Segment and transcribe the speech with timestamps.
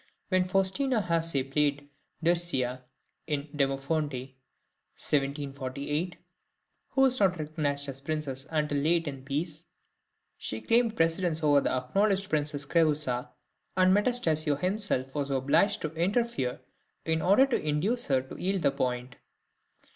[0.29, 1.87] When Faustina Hasse played
[2.23, 2.81] Dircea,
[3.27, 4.33] in "Demofoonte"
[4.97, 6.17] (1748),
[6.89, 9.65] who is not recognised as a princess until late in the piece,
[10.39, 13.29] she claimed precedence over the acknowledged Princess Creusa,
[13.77, 16.61] and Metastasio himself was obliged to interfere
[17.05, 19.17] in order to induce her to yield the point.